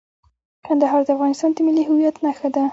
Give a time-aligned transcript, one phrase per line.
[0.67, 2.63] کندهار د افغانستان د ملي هویت نښه ده.